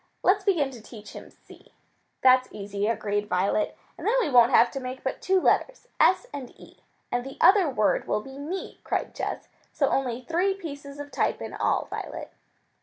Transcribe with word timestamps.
Let's 0.23 0.43
begin 0.43 0.71
to 0.71 0.81
teach 0.81 1.13
him 1.13 1.29
see." 1.29 1.73
"That's 2.23 2.47
easy," 2.51 2.87
agreed 2.87 3.29
Violet. 3.29 3.77
"And 3.99 4.07
then 4.07 4.15
we 4.19 4.31
won't 4.31 4.49
have 4.49 4.71
to 4.71 4.79
make 4.79 5.03
but 5.03 5.21
two 5.21 5.39
letters, 5.39 5.87
s 5.99 6.25
and 6.33 6.49
e." 6.59 6.81
"And 7.11 7.23
the 7.23 7.37
other 7.39 7.69
word 7.69 8.07
will 8.07 8.21
be 8.21 8.39
me," 8.39 8.79
cried 8.83 9.13
Jess. 9.13 9.47
"So 9.71 9.89
only 9.89 10.21
three 10.23 10.55
pieces 10.55 10.99
of 10.99 11.11
type 11.11 11.39
in 11.39 11.53
all, 11.53 11.85
Violet." 11.85 12.31